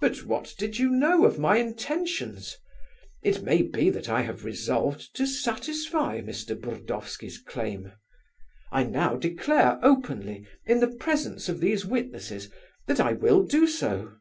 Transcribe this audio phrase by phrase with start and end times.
[0.00, 2.56] But what did you know of my intentions?
[3.22, 6.60] It may be that I have resolved to satisfy Mr.
[6.60, 7.92] Burdovsky's claim.
[8.72, 12.50] I now declare openly, in the presence of these witnesses,
[12.88, 14.14] that I will do so."